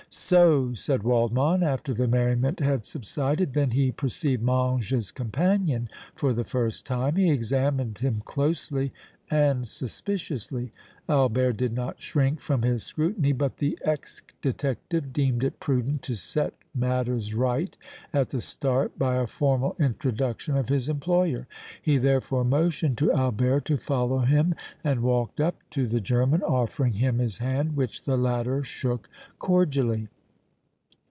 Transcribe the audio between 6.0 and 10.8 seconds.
for the first time. He examined him closely and suspiciously.